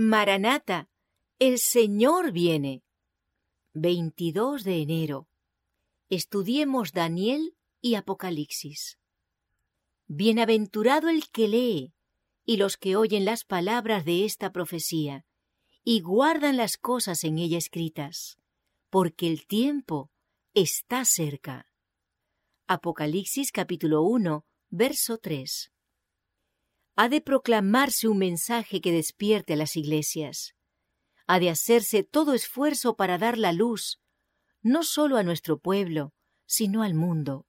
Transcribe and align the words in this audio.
Maranata, 0.00 0.88
el 1.40 1.58
Señor 1.58 2.30
viene. 2.30 2.84
22 3.72 4.62
de 4.62 4.80
enero. 4.80 5.28
Estudiemos 6.08 6.92
Daniel 6.92 7.56
y 7.80 7.96
Apocalipsis. 7.96 9.00
Bienaventurado 10.06 11.08
el 11.08 11.28
que 11.30 11.48
lee 11.48 11.94
y 12.44 12.58
los 12.58 12.76
que 12.76 12.94
oyen 12.94 13.24
las 13.24 13.44
palabras 13.44 14.04
de 14.04 14.24
esta 14.24 14.52
profecía 14.52 15.26
y 15.82 15.98
guardan 16.00 16.56
las 16.56 16.76
cosas 16.76 17.24
en 17.24 17.38
ella 17.38 17.58
escritas, 17.58 18.38
porque 18.90 19.26
el 19.26 19.48
tiempo 19.48 20.12
está 20.54 21.04
cerca. 21.06 21.72
Apocalipsis 22.68 23.50
capítulo 23.50 24.02
1, 24.02 24.46
verso 24.70 25.18
3. 25.18 25.72
Ha 26.98 27.08
de 27.08 27.20
proclamarse 27.20 28.08
un 28.08 28.18
mensaje 28.18 28.80
que 28.80 28.90
despierte 28.90 29.52
a 29.52 29.56
las 29.56 29.76
iglesias. 29.76 30.56
Ha 31.28 31.38
de 31.38 31.50
hacerse 31.50 32.02
todo 32.02 32.34
esfuerzo 32.34 32.96
para 32.96 33.18
dar 33.18 33.38
la 33.38 33.52
luz, 33.52 34.00
no 34.62 34.82
solo 34.82 35.16
a 35.16 35.22
nuestro 35.22 35.60
pueblo, 35.60 36.12
sino 36.46 36.82
al 36.82 36.94
mundo 36.94 37.46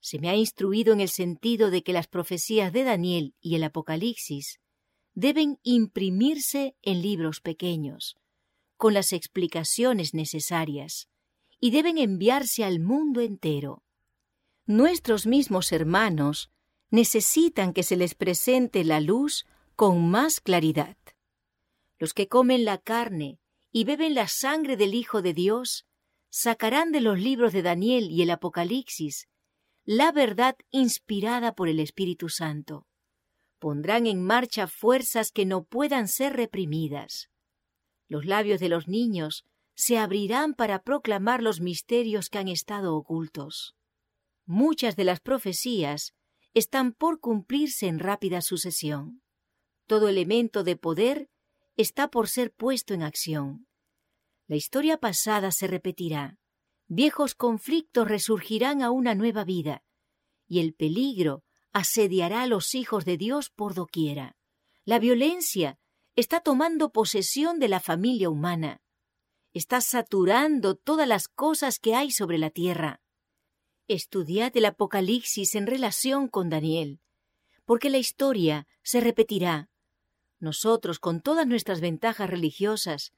se 0.00 0.18
me 0.18 0.28
ha 0.28 0.36
instruido 0.36 0.92
en 0.92 1.00
el 1.00 1.08
sentido 1.08 1.70
de 1.70 1.82
que 1.82 1.92
las 1.92 2.06
profecías 2.06 2.72
de 2.72 2.84
Daniel 2.84 3.34
y 3.40 3.56
el 3.56 3.64
Apocalipsis 3.64 4.60
deben 5.14 5.58
imprimirse 5.62 6.76
en 6.82 7.02
libros 7.02 7.40
pequeños, 7.40 8.16
con 8.76 8.94
las 8.94 9.12
explicaciones 9.12 10.14
necesarias, 10.14 11.08
y 11.60 11.72
deben 11.72 11.98
enviarse 11.98 12.64
al 12.64 12.78
mundo 12.78 13.20
entero. 13.20 13.82
Nuestros 14.66 15.26
mismos 15.26 15.72
hermanos 15.72 16.50
necesitan 16.90 17.72
que 17.72 17.82
se 17.82 17.96
les 17.96 18.14
presente 18.14 18.84
la 18.84 19.00
luz 19.00 19.46
con 19.76 20.10
más 20.10 20.40
claridad. 20.40 20.96
Los 21.98 22.14
que 22.14 22.28
comen 22.28 22.64
la 22.64 22.78
carne 22.78 23.38
y 23.72 23.84
beben 23.84 24.14
la 24.14 24.28
sangre 24.28 24.76
del 24.76 24.94
Hijo 24.94 25.22
de 25.22 25.34
Dios 25.34 25.86
sacarán 26.30 26.92
de 26.92 27.00
los 27.00 27.18
libros 27.18 27.52
de 27.52 27.62
Daniel 27.62 28.10
y 28.10 28.22
el 28.22 28.30
Apocalipsis 28.30 29.28
la 29.90 30.12
verdad 30.12 30.54
inspirada 30.70 31.54
por 31.54 31.66
el 31.66 31.80
Espíritu 31.80 32.28
Santo. 32.28 32.86
Pondrán 33.58 34.06
en 34.06 34.22
marcha 34.22 34.66
fuerzas 34.66 35.32
que 35.32 35.46
no 35.46 35.64
puedan 35.64 36.08
ser 36.08 36.36
reprimidas. 36.36 37.30
Los 38.06 38.26
labios 38.26 38.60
de 38.60 38.68
los 38.68 38.86
niños 38.86 39.46
se 39.74 39.96
abrirán 39.96 40.52
para 40.52 40.82
proclamar 40.82 41.42
los 41.42 41.62
misterios 41.62 42.28
que 42.28 42.36
han 42.36 42.48
estado 42.48 42.94
ocultos. 42.96 43.76
Muchas 44.44 44.94
de 44.94 45.04
las 45.04 45.20
profecías 45.20 46.12
están 46.58 46.92
por 46.92 47.20
cumplirse 47.20 47.86
en 47.86 47.98
rápida 47.98 48.42
sucesión. 48.42 49.22
Todo 49.86 50.08
elemento 50.08 50.64
de 50.64 50.76
poder 50.76 51.30
está 51.76 52.08
por 52.08 52.28
ser 52.28 52.52
puesto 52.52 52.94
en 52.94 53.02
acción. 53.02 53.66
La 54.46 54.56
historia 54.56 54.98
pasada 54.98 55.50
se 55.50 55.66
repetirá 55.66 56.38
viejos 56.88 57.34
conflictos 57.34 58.08
resurgirán 58.08 58.82
a 58.82 58.90
una 58.90 59.14
nueva 59.14 59.44
vida, 59.44 59.84
y 60.46 60.60
el 60.60 60.74
peligro 60.74 61.44
asediará 61.72 62.42
a 62.42 62.46
los 62.46 62.74
hijos 62.74 63.04
de 63.04 63.18
Dios 63.18 63.50
por 63.50 63.74
doquiera. 63.74 64.36
La 64.84 64.98
violencia 64.98 65.78
está 66.16 66.40
tomando 66.40 66.90
posesión 66.90 67.58
de 67.58 67.68
la 67.68 67.80
familia 67.80 68.30
humana, 68.30 68.80
está 69.52 69.80
saturando 69.82 70.74
todas 70.76 71.06
las 71.06 71.28
cosas 71.28 71.78
que 71.78 71.94
hay 71.94 72.10
sobre 72.10 72.38
la 72.38 72.50
tierra. 72.50 73.02
Estudiad 73.90 74.54
el 74.54 74.66
Apocalipsis 74.66 75.54
en 75.54 75.66
relación 75.66 76.28
con 76.28 76.50
Daniel, 76.50 77.00
porque 77.64 77.88
la 77.88 77.96
historia 77.96 78.66
se 78.82 79.00
repetirá. 79.00 79.70
Nosotros, 80.40 80.98
con 80.98 81.22
todas 81.22 81.46
nuestras 81.46 81.80
ventajas 81.80 82.28
religiosas, 82.28 83.14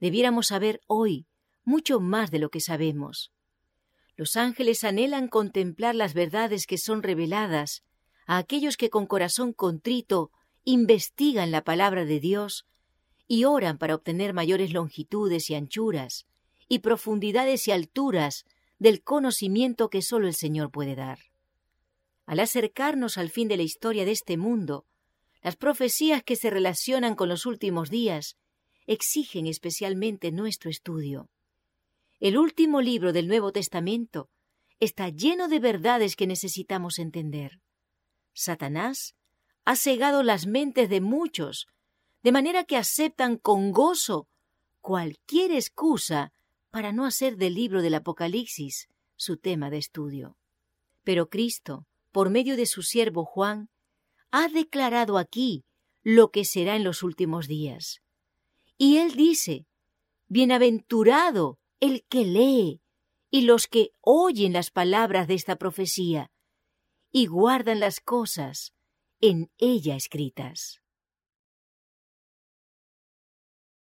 debiéramos 0.00 0.46
saber 0.46 0.80
hoy 0.86 1.26
mucho 1.64 2.00
más 2.00 2.30
de 2.30 2.38
lo 2.38 2.48
que 2.48 2.62
sabemos. 2.62 3.30
Los 4.16 4.36
ángeles 4.36 4.84
anhelan 4.84 5.28
contemplar 5.28 5.94
las 5.94 6.14
verdades 6.14 6.66
que 6.66 6.78
son 6.78 7.02
reveladas 7.02 7.82
a 8.26 8.38
aquellos 8.38 8.78
que 8.78 8.88
con 8.88 9.04
corazón 9.04 9.52
contrito 9.52 10.30
investigan 10.64 11.50
la 11.50 11.62
palabra 11.62 12.06
de 12.06 12.20
Dios 12.20 12.64
y 13.28 13.44
oran 13.44 13.76
para 13.76 13.94
obtener 13.94 14.32
mayores 14.32 14.72
longitudes 14.72 15.50
y 15.50 15.54
anchuras 15.56 16.26
y 16.68 16.78
profundidades 16.78 17.68
y 17.68 17.72
alturas 17.72 18.46
del 18.78 19.02
conocimiento 19.02 19.88
que 19.88 20.02
sólo 20.02 20.26
el 20.26 20.34
Señor 20.34 20.70
puede 20.70 20.94
dar. 20.94 21.18
Al 22.26 22.40
acercarnos 22.40 23.18
al 23.18 23.30
fin 23.30 23.48
de 23.48 23.56
la 23.56 23.62
historia 23.62 24.04
de 24.04 24.12
este 24.12 24.36
mundo, 24.36 24.84
las 25.42 25.56
profecías 25.56 26.22
que 26.22 26.36
se 26.36 26.50
relacionan 26.50 27.14
con 27.14 27.28
los 27.28 27.46
últimos 27.46 27.88
días 27.90 28.36
exigen 28.86 29.46
especialmente 29.46 30.32
nuestro 30.32 30.70
estudio. 30.70 31.28
El 32.18 32.38
último 32.38 32.80
libro 32.80 33.12
del 33.12 33.28
Nuevo 33.28 33.52
Testamento 33.52 34.28
está 34.80 35.08
lleno 35.08 35.48
de 35.48 35.60
verdades 35.60 36.16
que 36.16 36.26
necesitamos 36.26 36.98
entender. 36.98 37.60
Satanás 38.32 39.14
ha 39.64 39.76
cegado 39.76 40.22
las 40.22 40.46
mentes 40.46 40.88
de 40.88 41.00
muchos, 41.00 41.66
de 42.22 42.32
manera 42.32 42.64
que 42.64 42.76
aceptan 42.76 43.36
con 43.36 43.72
gozo 43.72 44.28
cualquier 44.80 45.52
excusa 45.52 46.32
para 46.76 46.92
no 46.92 47.06
hacer 47.06 47.38
del 47.38 47.54
libro 47.54 47.80
del 47.80 47.94
Apocalipsis 47.94 48.90
su 49.16 49.38
tema 49.38 49.70
de 49.70 49.78
estudio. 49.78 50.36
Pero 51.04 51.30
Cristo, 51.30 51.86
por 52.12 52.28
medio 52.28 52.54
de 52.54 52.66
su 52.66 52.82
siervo 52.82 53.24
Juan, 53.24 53.70
ha 54.30 54.48
declarado 54.48 55.16
aquí 55.16 55.64
lo 56.02 56.30
que 56.30 56.44
será 56.44 56.76
en 56.76 56.84
los 56.84 57.02
últimos 57.02 57.48
días. 57.48 58.02
Y 58.76 58.98
él 58.98 59.12
dice, 59.12 59.64
Bienaventurado 60.28 61.58
el 61.80 62.04
que 62.10 62.26
lee 62.26 62.82
y 63.30 63.40
los 63.46 63.68
que 63.68 63.92
oyen 64.02 64.52
las 64.52 64.70
palabras 64.70 65.28
de 65.28 65.32
esta 65.32 65.56
profecía 65.56 66.30
y 67.10 67.24
guardan 67.24 67.80
las 67.80 68.00
cosas 68.00 68.74
en 69.22 69.50
ella 69.56 69.96
escritas. 69.96 70.82